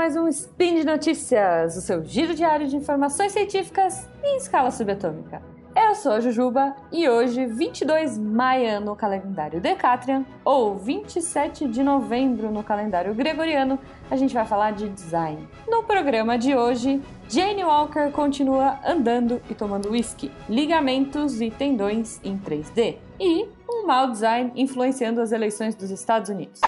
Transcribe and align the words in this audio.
mais 0.00 0.16
um 0.16 0.26
Spin 0.28 0.76
de 0.76 0.86
Notícias, 0.86 1.76
o 1.76 1.82
seu 1.82 2.02
giro 2.02 2.34
diário 2.34 2.66
de 2.66 2.74
informações 2.74 3.32
científicas 3.32 4.08
em 4.24 4.38
escala 4.38 4.70
subatômica. 4.70 5.42
Eu 5.76 5.94
sou 5.94 6.12
a 6.12 6.20
Jujuba 6.20 6.74
e 6.90 7.06
hoje, 7.06 7.44
22 7.44 8.14
de 8.14 8.20
maio 8.20 8.80
no 8.80 8.96
calendário 8.96 9.60
Decatrian, 9.60 10.24
ou 10.42 10.78
27 10.78 11.68
de 11.68 11.82
novembro 11.82 12.50
no 12.50 12.64
calendário 12.64 13.14
Gregoriano, 13.14 13.78
a 14.10 14.16
gente 14.16 14.32
vai 14.32 14.46
falar 14.46 14.70
de 14.70 14.88
design. 14.88 15.46
No 15.68 15.82
programa 15.82 16.38
de 16.38 16.56
hoje, 16.56 16.98
Jane 17.28 17.62
Walker 17.62 18.10
continua 18.10 18.80
andando 18.82 19.42
e 19.50 19.54
tomando 19.54 19.90
whisky, 19.90 20.32
ligamentos 20.48 21.42
e 21.42 21.50
tendões 21.50 22.18
em 22.24 22.38
3D, 22.38 22.96
e 23.20 23.46
um 23.68 23.86
mau 23.86 24.10
design 24.10 24.50
influenciando 24.56 25.20
as 25.20 25.30
eleições 25.30 25.74
dos 25.74 25.90
Estados 25.90 26.30
Unidos. 26.30 26.58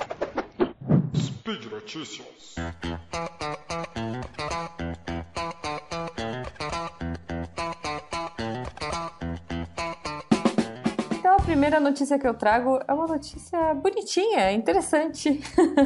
Speed 1.17 1.65
Notícias. 1.73 2.27
Então, 11.19 11.35
a 11.35 11.41
primeira 11.41 11.79
notícia 11.79 12.19
que 12.19 12.27
eu 12.27 12.35
trago 12.35 12.81
é 12.89 12.93
uma 12.93 13.07
notícia 13.07 13.75
bonitinha, 13.75 14.53
interessante. 14.53 15.41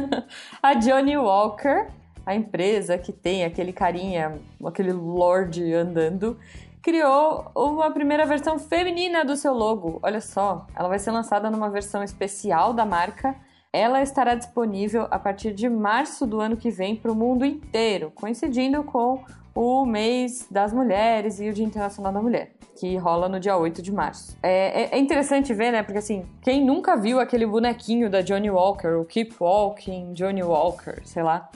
a 0.63 0.73
Johnny 0.73 1.17
Walker, 1.17 1.87
a 2.25 2.33
empresa 2.35 2.97
que 2.97 3.11
tem 3.11 3.45
aquele 3.45 3.73
carinha, 3.73 4.39
aquele 4.65 4.91
lord 4.91 5.73
andando, 5.73 6.37
criou 6.81 7.51
uma 7.53 7.91
primeira 7.91 8.25
versão 8.25 8.57
feminina 8.57 9.25
do 9.25 9.35
seu 9.35 9.53
logo. 9.53 9.99
Olha 10.01 10.21
só, 10.21 10.65
ela 10.73 10.87
vai 10.87 10.99
ser 10.99 11.11
lançada 11.11 11.49
numa 11.51 11.69
versão 11.69 12.01
especial 12.01 12.73
da 12.73 12.85
marca. 12.85 13.35
Ela 13.77 14.01
estará 14.01 14.33
disponível 14.33 15.07
a 15.11 15.19
partir 15.19 15.53
de 15.53 15.69
março 15.69 16.25
do 16.25 16.41
ano 16.41 16.57
que 16.57 16.71
vem 16.71 16.95
para 16.95 17.11
o 17.11 17.15
mundo 17.15 17.45
inteiro, 17.45 18.11
coincidindo 18.15 18.83
com 18.83 19.23
o 19.53 19.85
mês 19.85 20.47
das 20.49 20.73
mulheres 20.73 21.39
e 21.39 21.47
o 21.47 21.53
Dia 21.53 21.63
Internacional 21.63 22.11
da 22.11 22.19
Mulher, 22.19 22.53
que 22.75 22.97
rola 22.97 23.29
no 23.29 23.39
dia 23.39 23.55
8 23.55 23.79
de 23.83 23.91
março. 23.91 24.35
É, 24.41 24.81
é, 24.81 24.89
é 24.93 24.99
interessante 24.99 25.53
ver, 25.53 25.71
né? 25.71 25.83
Porque 25.83 25.99
assim, 25.99 26.25
quem 26.41 26.65
nunca 26.65 26.95
viu 26.97 27.19
aquele 27.19 27.45
bonequinho 27.45 28.09
da 28.09 28.21
Johnny 28.21 28.49
Walker, 28.49 28.99
o 28.99 29.05
Keep 29.05 29.35
Walking 29.39 30.13
Johnny 30.13 30.41
Walker, 30.41 30.99
sei 31.05 31.21
lá. 31.21 31.47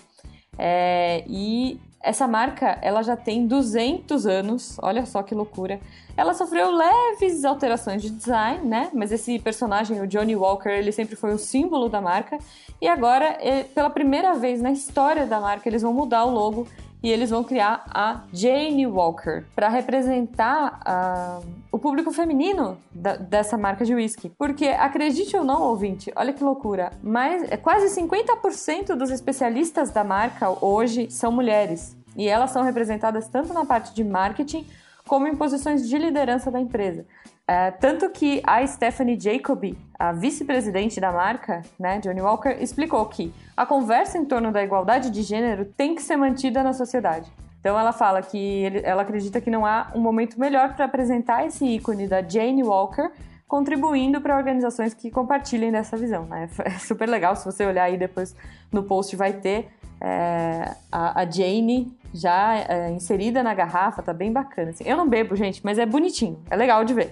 É, 0.59 1.23
e 1.27 1.81
essa 2.03 2.27
marca, 2.27 2.77
ela 2.81 3.01
já 3.01 3.15
tem 3.15 3.45
200 3.45 4.25
anos, 4.25 4.77
olha 4.81 5.05
só 5.05 5.21
que 5.23 5.35
loucura. 5.35 5.79
Ela 6.17 6.33
sofreu 6.33 6.71
leves 6.71 7.45
alterações 7.45 8.01
de 8.01 8.09
design, 8.09 8.65
né? 8.67 8.89
Mas 8.93 9.11
esse 9.11 9.39
personagem, 9.39 9.99
o 10.01 10.07
Johnny 10.07 10.35
Walker, 10.35 10.69
ele 10.69 10.91
sempre 10.91 11.15
foi 11.15 11.33
o 11.33 11.37
símbolo 11.37 11.89
da 11.89 12.01
marca. 12.01 12.37
E 12.81 12.87
agora, 12.87 13.37
é, 13.39 13.63
pela 13.63 13.89
primeira 13.89 14.33
vez 14.33 14.61
na 14.61 14.71
história 14.71 15.25
da 15.25 15.39
marca, 15.39 15.69
eles 15.69 15.81
vão 15.81 15.93
mudar 15.93 16.25
o 16.25 16.31
logo 16.31 16.67
e 17.03 17.09
eles 17.09 17.29
vão 17.29 17.43
criar 17.43 17.83
a 17.87 18.21
Jane 18.31 18.85
Walker 18.85 19.43
para 19.55 19.69
representar 19.69 20.79
uh, 20.81 21.45
o 21.71 21.79
público 21.79 22.11
feminino 22.11 22.77
da, 22.91 23.15
dessa 23.15 23.57
marca 23.57 23.83
de 23.83 23.95
whisky. 23.95 24.31
Porque, 24.37 24.67
acredite 24.67 25.35
ou 25.35 25.43
não, 25.43 25.61
ouvinte, 25.63 26.11
olha 26.15 26.33
que 26.33 26.43
loucura, 26.43 26.91
mas 27.01 27.43
é 27.51 27.57
quase 27.57 27.99
50% 27.99 28.95
dos 28.95 29.09
especialistas 29.09 29.89
da 29.89 30.03
marca 30.03 30.49
hoje 30.63 31.09
são 31.09 31.31
mulheres. 31.31 31.97
E 32.15 32.27
elas 32.27 32.51
são 32.51 32.63
representadas 32.63 33.27
tanto 33.27 33.53
na 33.53 33.65
parte 33.65 33.93
de 33.93 34.03
marketing 34.03 34.65
como 35.07 35.27
em 35.27 35.35
posições 35.35 35.87
de 35.87 35.97
liderança 35.97 36.51
da 36.51 36.59
empresa. 36.59 37.05
É, 37.47 37.71
tanto 37.71 38.09
que 38.11 38.41
a 38.45 38.65
Stephanie 38.65 39.19
Jacoby, 39.19 39.77
a 40.01 40.11
vice-presidente 40.11 40.99
da 40.99 41.11
marca, 41.11 41.61
né, 41.79 41.99
Johnny 41.99 42.21
Walker, 42.21 42.57
explicou 42.59 43.05
que 43.05 43.31
a 43.55 43.67
conversa 43.67 44.17
em 44.17 44.25
torno 44.25 44.51
da 44.51 44.63
igualdade 44.63 45.11
de 45.11 45.21
gênero 45.21 45.63
tem 45.63 45.93
que 45.93 46.01
ser 46.01 46.17
mantida 46.17 46.63
na 46.63 46.73
sociedade. 46.73 47.31
Então 47.59 47.77
ela 47.77 47.93
fala 47.93 48.19
que 48.23 48.35
ele, 48.35 48.81
ela 48.83 49.03
acredita 49.03 49.39
que 49.39 49.51
não 49.51 49.63
há 49.63 49.91
um 49.93 49.99
momento 49.99 50.39
melhor 50.39 50.73
para 50.73 50.85
apresentar 50.85 51.45
esse 51.45 51.63
ícone 51.63 52.07
da 52.07 52.23
Jane 52.27 52.63
Walker, 52.63 53.11
contribuindo 53.47 54.19
para 54.19 54.35
organizações 54.35 54.95
que 54.95 55.11
compartilhem 55.11 55.71
dessa 55.71 55.95
visão. 55.95 56.25
Né? 56.25 56.49
É 56.65 56.71
super 56.79 57.07
legal, 57.07 57.35
se 57.35 57.45
você 57.45 57.63
olhar 57.63 57.83
aí 57.83 57.95
depois 57.95 58.35
no 58.71 58.81
post 58.81 59.15
vai 59.15 59.33
ter 59.33 59.69
é, 60.01 60.73
a, 60.91 61.21
a, 61.21 61.29
Jane 61.29 61.95
já 62.11 62.55
é, 62.55 62.89
inserida 62.89 63.43
na 63.43 63.53
garrafa, 63.53 64.01
tá 64.01 64.13
bem 64.13 64.33
bacana. 64.33 64.71
Assim. 64.71 64.83
Eu 64.83 64.97
não 64.97 65.07
bebo, 65.07 65.35
gente, 65.35 65.61
mas 65.63 65.77
é 65.77 65.85
bonitinho, 65.85 66.39
é 66.49 66.55
legal 66.55 66.83
de 66.83 66.95
ver. 66.95 67.11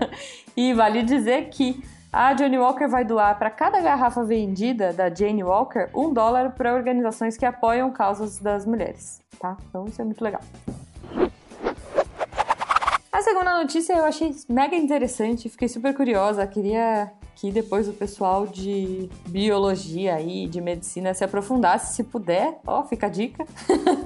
e 0.54 0.74
vale 0.74 1.02
dizer 1.02 1.48
que 1.48 1.82
a 2.12 2.32
Johnny 2.34 2.58
Walker 2.58 2.88
vai 2.88 3.04
doar 3.04 3.38
para 3.38 3.50
cada 3.50 3.80
garrafa 3.80 4.24
vendida 4.24 4.92
da 4.92 5.12
Jane 5.12 5.44
Walker 5.44 5.88
um 5.94 6.12
dólar 6.12 6.52
para 6.52 6.74
organizações 6.74 7.36
que 7.36 7.44
apoiam 7.44 7.90
causas 7.92 8.38
das 8.38 8.64
mulheres, 8.64 9.20
tá? 9.38 9.56
Então 9.68 9.84
isso 9.86 10.00
é 10.00 10.04
muito 10.04 10.22
legal. 10.22 10.40
A 13.12 13.22
segunda 13.22 13.58
notícia 13.58 13.94
eu 13.94 14.04
achei 14.04 14.34
mega 14.48 14.76
interessante, 14.76 15.48
fiquei 15.48 15.68
super 15.68 15.94
curiosa, 15.94 16.46
queria 16.46 17.10
que 17.34 17.50
depois 17.50 17.86
o 17.88 17.92
pessoal 17.92 18.46
de 18.46 19.10
biologia 19.28 20.20
e 20.20 20.46
de 20.46 20.60
medicina 20.60 21.12
se 21.12 21.22
aprofundasse, 21.22 21.94
se 21.94 22.02
puder. 22.02 22.58
Ó, 22.66 22.82
fica 22.84 23.06
a 23.06 23.10
dica. 23.10 23.44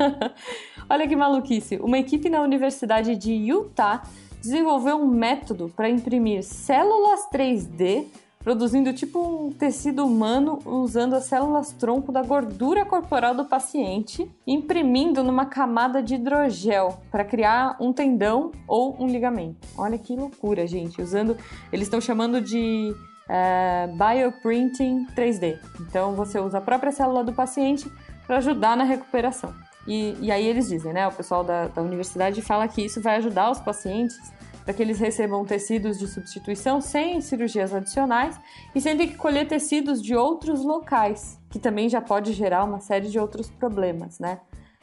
Olha 0.91 1.07
que 1.07 1.15
maluquice. 1.15 1.77
Uma 1.77 1.99
equipe 1.99 2.29
na 2.29 2.43
Universidade 2.43 3.15
de 3.15 3.33
Utah 3.33 4.03
desenvolveu 4.41 4.97
um 4.97 5.07
método 5.07 5.73
para 5.75 5.89
imprimir 5.89 6.43
células 6.43 7.29
3D 7.33 8.07
produzindo 8.43 8.93
tipo 8.95 9.19
um 9.19 9.53
tecido 9.53 10.05
humano 10.05 10.59
usando 10.65 11.15
as 11.15 11.25
células 11.25 11.73
tronco 11.73 12.11
da 12.11 12.23
gordura 12.23 12.87
corporal 12.87 13.35
do 13.35 13.45
paciente, 13.45 14.31
imprimindo 14.47 15.23
numa 15.23 15.45
camada 15.45 16.03
de 16.03 16.15
hidrogel 16.15 16.99
para 17.11 17.23
criar 17.23 17.77
um 17.79 17.93
tendão 17.93 18.51
ou 18.67 18.97
um 18.99 19.07
ligamento. 19.07 19.69
Olha 19.77 19.99
que 19.99 20.17
loucura, 20.17 20.67
gente! 20.67 21.03
Usando, 21.03 21.37
eles 21.71 21.87
estão 21.87 22.01
chamando 22.01 22.41
de 22.41 22.95
é, 23.29 23.89
bioprinting 23.89 25.07
3D. 25.15 25.59
Então 25.83 26.15
você 26.15 26.41
usa 26.41 26.59
a 26.59 26.63
própria 26.63 26.93
célula 26.93 27.23
do 27.23 27.35
paciente 27.35 27.93
para 28.27 28.39
ajudar 28.39 28.75
na 28.75 28.85
recuperação. 28.85 29.53
E, 29.87 30.17
e, 30.21 30.31
aí 30.31 30.47
eles 30.47 30.69
dizem, 30.69 30.93
né? 30.93 31.07
O 31.09 31.13
pessoal 31.13 31.43
da, 31.43 31.69
da 31.69 31.83
universidade 31.83 32.41
fala 32.43 32.69
que 32.69 32.83
isso 32.83 33.01
vai 33.01 33.17
ajudar 33.17 33.51
os 33.51 33.61
pacientes 33.61 34.17
para 34.65 34.75
que 34.75 34.83
eles 34.83 34.99
recebam 34.99 35.45
tecidos 35.45 35.99
de 35.99 36.07
substituição 36.07 36.81
sem 36.81 37.21
cirurgias 37.21 37.75
adicionais 37.75 38.39
e 38.75 38.81
sem 38.81 38.97
ter 38.97 39.07
que 39.07 39.17
colher 39.17 39.49
tecidos 39.49 40.03
de 40.03 40.15
outros 40.15 40.63
locais, 40.63 41.39
que 41.49 41.59
também 41.59 41.89
já 41.89 42.01
pode 42.01 42.33
gerar 42.33 42.65
uma 42.65 42.79
série 42.79 43.09
de 43.09 43.19
outros 43.19 43.51
problemas, 43.51 44.19
né? 44.19 44.41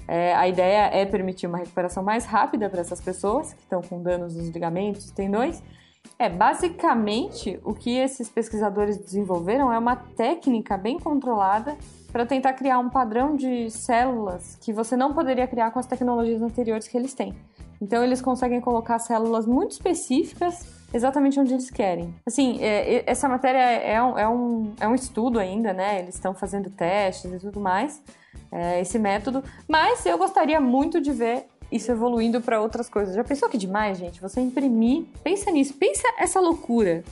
É, 0.08 0.34
a 0.36 0.48
ideia 0.48 0.90
é 0.94 1.06
permitir 1.06 1.48
uma 1.48 1.58
recuperação 1.58 2.02
mais 2.02 2.26
rápida 2.26 2.70
para 2.70 2.80
essas 2.80 3.02
pessoas 3.02 3.54
que 3.54 3.62
estão 3.62 3.82
com 3.82 4.02
danos 4.02 4.36
nos 4.36 4.50
ligamentos, 4.50 5.12
tendões, 5.12 5.62
é, 6.20 6.30
basicamente, 6.30 7.60
o 7.64 7.74
que 7.74 7.98
esses 7.98 8.30
pesquisadores 8.30 8.98
desenvolveram 8.98 9.72
é 9.72 9.78
uma 9.78 9.96
técnica 9.96 10.78
bem 10.78 11.00
controlada 11.00 11.78
para 12.18 12.26
tentar 12.26 12.54
criar 12.54 12.80
um 12.80 12.90
padrão 12.90 13.36
de 13.36 13.70
células 13.70 14.58
que 14.60 14.74
você 14.74 14.98
não 14.98 15.14
poderia 15.14 15.46
criar 15.46 15.70
com 15.70 15.78
as 15.78 15.86
tecnologias 15.86 16.42
anteriores 16.42 16.88
que 16.88 16.98
eles 16.98 17.14
têm. 17.14 17.32
Então, 17.80 18.04
eles 18.04 18.24
conseguem 18.24 18.60
colocar 18.60 18.98
células 18.98 19.46
muito 19.46 19.74
específicas 19.74 20.66
exatamente 20.92 21.40
onde 21.40 21.54
eles 21.54 21.70
querem. 21.70 22.12
Assim, 22.26 22.58
é, 22.60 23.04
essa 23.06 23.30
matéria 23.30 23.60
é 23.60 24.02
um, 24.02 24.18
é, 24.18 24.28
um, 24.28 24.74
é 24.80 24.88
um 24.88 24.96
estudo 24.96 25.38
ainda, 25.38 25.74
né? 25.74 26.00
Eles 26.00 26.16
estão 26.16 26.34
fazendo 26.34 26.72
testes 26.72 27.32
e 27.32 27.38
tudo 27.38 27.60
mais, 27.60 28.02
é, 28.52 28.82
esse 28.82 28.98
método, 28.98 29.44
mas 29.68 30.04
eu 30.04 30.18
gostaria 30.18 30.60
muito 30.60 31.00
de 31.00 31.12
ver 31.12 31.46
isso 31.72 31.92
evoluindo 31.92 32.42
para 32.42 32.60
outras 32.60 32.90
coisas. 32.90 33.14
Já 33.14 33.24
pensou 33.24 33.48
que 33.48 33.60
demais, 33.60 34.00
gente? 34.00 34.20
Você 34.22 34.42
imprimir, 34.42 35.06
pensa 35.24 35.52
nisso, 35.52 35.76
pensa 35.76 36.02
essa 36.18 36.40
loucura. 36.40 37.04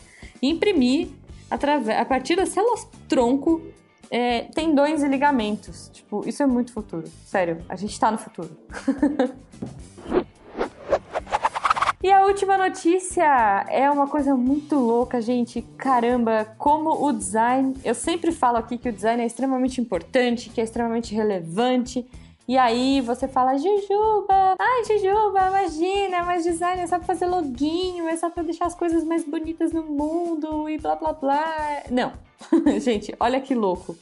Imprimir 0.42 1.10
a 1.48 2.06
partir 2.06 2.36
das 2.36 2.50
células 2.50 2.88
tronco 3.08 3.62
é, 4.10 4.42
tendões 4.54 5.04
e 5.04 5.08
ligamentos. 5.08 5.90
Tipo, 5.94 6.28
isso 6.28 6.42
é 6.44 6.46
muito 6.46 6.72
futuro. 6.72 7.06
Sério, 7.26 7.64
a 7.68 7.76
gente 7.76 8.00
tá 8.00 8.12
no 8.12 8.18
futuro. 8.18 8.50
E 12.06 12.12
a 12.12 12.24
última 12.24 12.56
notícia 12.56 13.66
é 13.68 13.90
uma 13.90 14.06
coisa 14.06 14.36
muito 14.36 14.76
louca, 14.76 15.20
gente. 15.20 15.64
Caramba, 15.76 16.46
como 16.56 17.04
o 17.04 17.12
design. 17.12 17.76
Eu 17.84 17.96
sempre 17.96 18.32
falo 18.32 18.58
aqui 18.58 18.78
que 18.78 18.90
o 18.90 18.94
design 18.94 19.24
é 19.24 19.26
extremamente 19.26 19.82
importante, 19.82 20.52
que 20.52 20.62
é 20.62 20.64
extremamente 20.64 21.16
relevante 21.16 22.06
e 22.48 22.58
aí 22.58 23.02
você 23.02 23.28
fala, 23.28 23.58
Jujuba, 23.58 24.56
ai 24.60 24.84
Jujuba, 24.86 25.48
imagina, 25.48 26.24
mas 26.24 26.44
design 26.44 26.82
é 26.82 26.88
só 26.88 26.98
pra 26.98 27.08
fazer 27.08 27.26
loginho, 27.26 28.08
é 28.08 28.16
só 28.16 28.30
pra 28.30 28.44
deixar 28.44 28.66
as 28.66 28.76
coisas 28.76 29.04
mais 29.04 29.24
bonitas 29.24 29.72
no 29.72 29.84
mundo 29.84 30.70
e 30.70 30.78
blá 30.78 30.96
blá 30.96 31.14
blá. 31.14 31.84
Não, 31.90 32.14
gente, 32.80 33.16
olha 33.20 33.42
que 33.42 33.56
louco. 33.56 33.98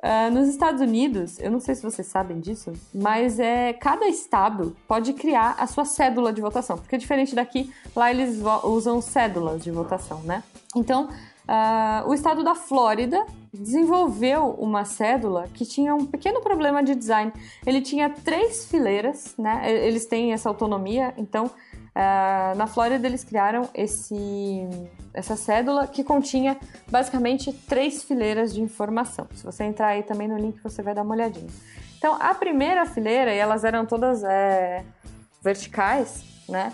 Uh, 0.00 0.32
nos 0.32 0.48
Estados 0.48 0.80
Unidos, 0.80 1.40
eu 1.40 1.50
não 1.50 1.58
sei 1.58 1.74
se 1.74 1.82
vocês 1.82 2.06
sabem 2.06 2.38
disso, 2.38 2.72
mas 2.94 3.40
é 3.40 3.72
cada 3.72 4.06
estado 4.06 4.76
pode 4.86 5.12
criar 5.12 5.56
a 5.58 5.66
sua 5.66 5.84
cédula 5.84 6.32
de 6.32 6.40
votação, 6.40 6.78
porque 6.78 6.96
diferente 6.96 7.34
daqui, 7.34 7.72
lá 7.96 8.08
eles 8.08 8.38
usam 8.62 9.02
cédulas 9.02 9.62
de 9.62 9.72
votação, 9.72 10.22
né? 10.22 10.44
Então, 10.76 11.08
uh, 11.48 12.08
o 12.08 12.14
estado 12.14 12.44
da 12.44 12.54
Flórida 12.54 13.24
desenvolveu 13.52 14.50
uma 14.58 14.84
cédula 14.84 15.48
que 15.54 15.64
tinha 15.64 15.94
um 15.94 16.04
pequeno 16.04 16.40
problema 16.40 16.82
de 16.82 16.94
design. 16.94 17.32
Ele 17.66 17.80
tinha 17.80 18.10
três 18.10 18.66
fileiras, 18.66 19.34
né? 19.38 19.62
Eles 19.86 20.06
têm 20.06 20.32
essa 20.32 20.48
autonomia, 20.48 21.14
então 21.16 21.46
uh, 21.46 22.56
na 22.56 22.66
Flórida 22.66 23.06
eles 23.06 23.24
criaram 23.24 23.68
esse, 23.74 24.68
essa 25.14 25.34
cédula 25.34 25.86
que 25.86 26.04
continha 26.04 26.58
basicamente 26.90 27.52
três 27.52 28.04
fileiras 28.04 28.52
de 28.52 28.60
informação. 28.60 29.26
Se 29.34 29.44
você 29.44 29.64
entrar 29.64 29.88
aí 29.88 30.02
também 30.02 30.28
no 30.28 30.36
link, 30.36 30.62
você 30.62 30.82
vai 30.82 30.94
dar 30.94 31.02
uma 31.02 31.14
olhadinha. 31.14 31.48
Então, 31.96 32.16
a 32.20 32.32
primeira 32.32 32.86
fileira, 32.86 33.34
e 33.34 33.38
elas 33.38 33.64
eram 33.64 33.84
todas 33.84 34.22
é, 34.22 34.84
verticais, 35.42 36.22
né? 36.48 36.72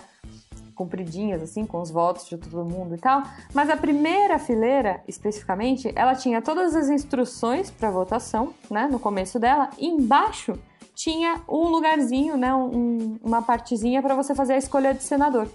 Compridinhas, 0.75 1.41
assim, 1.41 1.65
com 1.65 1.81
os 1.81 1.89
votos 1.89 2.27
de 2.27 2.37
todo 2.37 2.63
mundo 2.65 2.95
e 2.95 2.97
tal. 2.97 3.23
Mas 3.53 3.69
a 3.69 3.77
primeira 3.77 4.37
fileira, 4.37 5.01
especificamente, 5.07 5.91
ela 5.95 6.13
tinha 6.13 6.41
todas 6.41 6.75
as 6.75 6.89
instruções 6.89 7.71
para 7.71 7.89
votação, 7.89 8.53
né, 8.69 8.87
no 8.91 8.99
começo 8.99 9.39
dela, 9.39 9.69
e 9.77 9.87
embaixo 9.87 10.59
tinha 10.93 11.41
um 11.47 11.67
lugarzinho, 11.67 12.37
né, 12.37 12.53
um, 12.53 13.17
uma 13.23 13.41
partezinha 13.41 14.01
para 14.01 14.15
você 14.15 14.35
fazer 14.35 14.53
a 14.53 14.57
escolha 14.57 14.93
de 14.93 15.03
senador. 15.03 15.47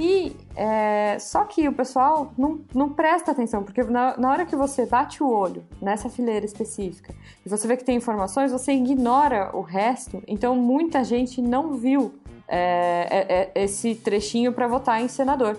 E 0.00 0.34
é, 0.56 1.18
só 1.18 1.44
que 1.44 1.68
o 1.68 1.74
pessoal 1.74 2.32
não, 2.38 2.60
não 2.74 2.88
presta 2.88 3.32
atenção, 3.32 3.62
porque 3.62 3.82
na, 3.82 4.16
na, 4.16 4.30
hora 4.30 4.46
que 4.46 4.56
você 4.56 4.86
bate 4.86 5.22
o 5.22 5.28
olho 5.28 5.62
nessa 5.78 6.08
fileira 6.08 6.46
específica 6.46 7.14
e 7.44 7.48
você 7.50 7.68
vê 7.68 7.76
que 7.76 7.84
tem 7.84 7.96
informações, 7.96 8.50
você 8.50 8.72
ignora 8.72 9.50
o 9.54 9.60
resto. 9.60 10.22
Então 10.26 10.56
muita 10.56 11.04
gente 11.04 11.42
não 11.42 11.74
viu 11.74 12.14
é, 12.48 13.08
é, 13.10 13.60
é, 13.60 13.62
esse 13.62 13.94
trechinho 13.94 14.54
para 14.54 14.66
votar 14.66 15.02
em 15.02 15.06
senador. 15.06 15.58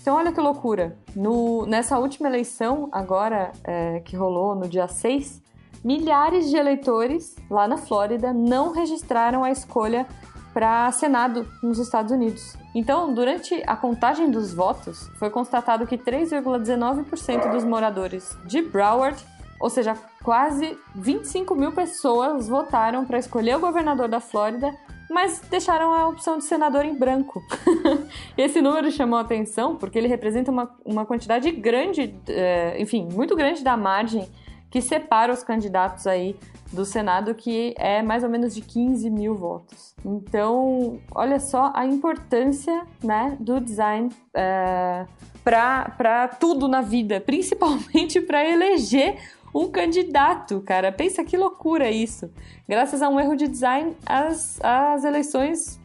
Então, 0.00 0.16
olha 0.16 0.32
que 0.32 0.40
loucura. 0.40 0.96
No, 1.14 1.66
nessa 1.66 1.98
última 1.98 2.28
eleição, 2.28 2.88
agora 2.92 3.50
é, 3.64 4.00
que 4.00 4.16
rolou 4.16 4.54
no 4.54 4.68
dia 4.68 4.86
6, 4.86 5.42
milhares 5.84 6.48
de 6.48 6.56
eleitores 6.56 7.36
lá 7.50 7.66
na 7.66 7.76
Flórida 7.76 8.32
não 8.32 8.72
registraram 8.72 9.42
a 9.42 9.50
escolha 9.50 10.06
para 10.52 10.90
Senado 10.92 11.46
nos 11.62 11.78
Estados 11.78 12.12
Unidos. 12.12 12.56
Então, 12.74 13.12
durante 13.12 13.62
a 13.66 13.76
contagem 13.76 14.30
dos 14.30 14.52
votos, 14.52 15.08
foi 15.18 15.30
constatado 15.30 15.86
que 15.86 15.96
3,19% 15.98 17.50
dos 17.50 17.64
moradores 17.64 18.36
de 18.44 18.62
Broward, 18.62 19.22
ou 19.60 19.68
seja, 19.68 19.94
quase 20.22 20.78
25 20.94 21.54
mil 21.54 21.72
pessoas, 21.72 22.48
votaram 22.48 23.04
para 23.04 23.18
escolher 23.18 23.56
o 23.56 23.60
governador 23.60 24.08
da 24.08 24.20
Flórida 24.20 24.74
mas 25.10 25.40
deixaram 25.50 25.92
a 25.92 26.08
opção 26.08 26.38
de 26.38 26.44
senador 26.44 26.84
em 26.84 26.94
branco. 26.94 27.42
Esse 28.38 28.62
número 28.62 28.92
chamou 28.92 29.18
atenção 29.18 29.74
porque 29.74 29.98
ele 29.98 30.06
representa 30.06 30.52
uma, 30.52 30.70
uma 30.84 31.04
quantidade 31.04 31.50
grande, 31.50 32.14
é, 32.28 32.80
enfim, 32.80 33.08
muito 33.12 33.34
grande 33.34 33.64
da 33.64 33.76
margem 33.76 34.28
que 34.70 34.80
separa 34.80 35.32
os 35.32 35.42
candidatos 35.42 36.06
aí 36.06 36.36
do 36.72 36.84
Senado, 36.84 37.34
que 37.34 37.74
é 37.76 38.02
mais 38.02 38.22
ou 38.22 38.30
menos 38.30 38.54
de 38.54 38.60
15 38.60 39.10
mil 39.10 39.34
votos. 39.34 39.94
Então, 40.04 41.00
olha 41.14 41.40
só 41.40 41.72
a 41.74 41.84
importância 41.84 42.86
né, 43.02 43.36
do 43.40 43.60
design 43.60 44.08
é, 44.34 45.04
para 45.42 46.28
tudo 46.28 46.68
na 46.68 46.80
vida, 46.80 47.20
principalmente 47.24 48.20
para 48.20 48.44
eleger 48.48 49.18
um 49.52 49.68
candidato, 49.68 50.60
cara. 50.60 50.92
Pensa 50.92 51.24
que 51.24 51.36
loucura 51.36 51.90
isso. 51.90 52.30
Graças 52.68 53.02
a 53.02 53.08
um 53.08 53.18
erro 53.18 53.34
de 53.34 53.48
design, 53.48 53.96
as, 54.06 54.60
as 54.62 55.02
eleições 55.02 55.80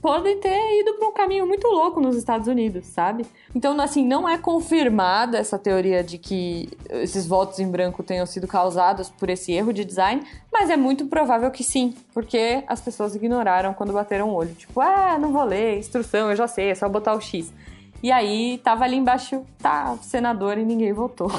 podem 0.00 0.38
ter 0.38 0.80
ido 0.80 0.94
para 0.94 1.08
um 1.08 1.12
caminho 1.12 1.46
muito 1.46 1.66
louco 1.66 2.00
nos 2.00 2.16
Estados 2.16 2.46
Unidos, 2.46 2.86
sabe? 2.86 3.26
Então, 3.54 3.78
assim, 3.80 4.06
não 4.06 4.28
é 4.28 4.38
confirmada 4.38 5.38
essa 5.38 5.58
teoria 5.58 6.02
de 6.02 6.18
que 6.18 6.68
esses 6.90 7.26
votos 7.26 7.58
em 7.58 7.70
branco 7.70 8.02
tenham 8.02 8.26
sido 8.26 8.46
causados 8.46 9.10
por 9.10 9.28
esse 9.28 9.52
erro 9.52 9.72
de 9.72 9.84
design, 9.84 10.22
mas 10.52 10.70
é 10.70 10.76
muito 10.76 11.06
provável 11.06 11.50
que 11.50 11.64
sim, 11.64 11.94
porque 12.14 12.62
as 12.66 12.80
pessoas 12.80 13.14
ignoraram 13.14 13.74
quando 13.74 13.92
bateram 13.92 14.30
o 14.30 14.34
olho. 14.34 14.54
Tipo, 14.54 14.80
ah, 14.80 15.18
não 15.18 15.32
vou 15.32 15.44
ler, 15.44 15.78
instrução, 15.78 16.30
eu 16.30 16.36
já 16.36 16.46
sei, 16.46 16.70
é 16.70 16.74
só 16.74 16.88
botar 16.88 17.14
o 17.14 17.20
X. 17.20 17.52
E 18.00 18.12
aí 18.12 18.60
tava 18.62 18.84
ali 18.84 18.96
embaixo, 18.96 19.44
tá, 19.58 19.96
senador 20.02 20.56
e 20.56 20.64
ninguém 20.64 20.92
votou. 20.92 21.30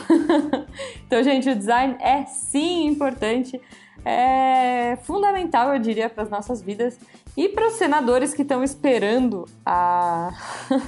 então, 1.07 1.23
gente, 1.23 1.49
o 1.49 1.55
design 1.55 1.95
é 2.01 2.25
sim 2.25 2.85
importante, 2.85 3.59
é 4.05 4.97
fundamental, 5.03 5.73
eu 5.73 5.79
diria, 5.79 6.09
para 6.09 6.23
as 6.23 6.29
nossas 6.29 6.61
vidas 6.61 6.97
e 7.35 7.49
para 7.49 7.67
os 7.67 7.73
senadores 7.73 8.33
que 8.33 8.41
estão 8.41 8.63
esperando 8.63 9.45
a... 9.65 10.31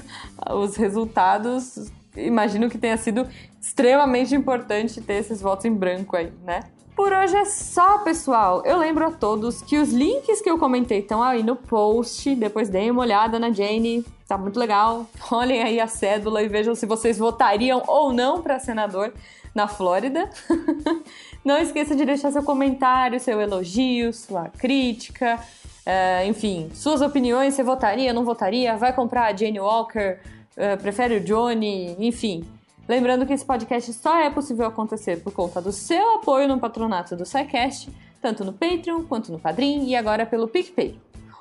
os 0.54 0.76
resultados. 0.76 1.92
Imagino 2.16 2.70
que 2.70 2.78
tenha 2.78 2.98
sido 2.98 3.28
extremamente 3.60 4.36
importante 4.36 5.00
ter 5.02 5.14
esses 5.14 5.42
votos 5.42 5.66
em 5.66 5.74
branco 5.74 6.16
aí, 6.16 6.32
né? 6.44 6.62
Por 7.02 7.12
hoje 7.12 7.36
é 7.36 7.46
só, 7.46 7.98
pessoal. 7.98 8.62
Eu 8.64 8.78
lembro 8.78 9.08
a 9.08 9.10
todos 9.10 9.60
que 9.64 9.76
os 9.80 9.92
links 9.92 10.40
que 10.40 10.48
eu 10.48 10.60
comentei 10.60 11.00
estão 11.00 11.20
aí 11.24 11.42
no 11.42 11.56
post. 11.56 12.36
Depois 12.36 12.70
deem 12.70 12.92
uma 12.92 13.02
olhada 13.02 13.40
na 13.40 13.52
Jane, 13.52 14.06
tá 14.28 14.38
muito 14.38 14.60
legal. 14.60 15.08
Olhem 15.32 15.64
aí 15.64 15.80
a 15.80 15.88
cédula 15.88 16.44
e 16.44 16.48
vejam 16.48 16.76
se 16.76 16.86
vocês 16.86 17.18
votariam 17.18 17.82
ou 17.88 18.14
não 18.14 18.44
para 18.44 18.60
senador 18.60 19.12
na 19.56 19.68
Flórida. 19.68 20.30
não 21.44 21.58
esqueça 21.58 21.96
de 21.96 22.06
deixar 22.06 22.32
seu 22.32 22.44
comentário, 22.44 23.20
seu 23.20 23.42
elogio, 23.42 24.14
sua 24.14 24.50
crítica. 24.50 25.40
Uh, 25.84 26.30
enfim, 26.30 26.70
suas 26.72 27.02
opiniões, 27.02 27.56
você 27.56 27.64
votaria, 27.64 28.14
não 28.14 28.24
votaria, 28.24 28.78
vai 28.78 28.94
comprar 28.94 29.24
a 29.24 29.36
Jane 29.36 29.60
Walker, 29.60 30.20
uh, 30.56 30.80
prefere 30.80 31.16
o 31.16 31.20
Johnny, 31.20 31.96
enfim. 31.98 32.46
Lembrando 32.92 33.26
que 33.26 33.32
esse 33.32 33.46
podcast 33.46 33.94
só 33.94 34.20
é 34.20 34.30
possível 34.30 34.66
acontecer 34.66 35.24
por 35.24 35.32
conta 35.32 35.62
do 35.62 35.72
seu 35.72 36.16
apoio 36.16 36.46
no 36.46 36.60
patronato 36.60 37.16
do 37.16 37.26
SciCast, 37.26 37.90
tanto 38.22 38.44
no 38.44 38.52
Patreon 38.52 39.04
quanto 39.04 39.32
no 39.32 39.40
Padrim 39.40 39.86
e 39.86 39.96
agora 39.96 40.26
pelo 40.26 40.46
PicPay. 40.46 41.00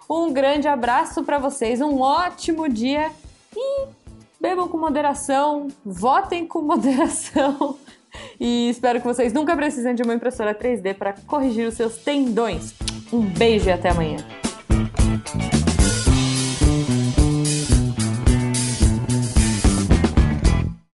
Um 0.08 0.32
grande 0.32 0.68
abraço 0.68 1.24
para 1.24 1.38
vocês, 1.38 1.80
um 1.80 2.00
ótimo 2.00 2.68
dia 2.68 3.10
e 3.56 3.88
bebam 4.40 4.68
com 4.68 4.78
moderação, 4.78 5.66
votem 5.84 6.46
com 6.46 6.62
moderação 6.62 7.76
e 8.38 8.70
espero 8.70 9.00
que 9.00 9.06
vocês 9.08 9.32
nunca 9.32 9.56
precisem 9.56 9.92
de 9.92 10.04
uma 10.04 10.14
impressora 10.14 10.54
3D 10.54 10.94
para 10.94 11.14
corrigir 11.26 11.66
os 11.66 11.74
seus 11.74 11.96
tendões. 11.96 12.74
Um 13.12 13.22
beijo 13.22 13.68
e 13.68 13.72
até 13.72 13.88
amanhã. 13.88 14.18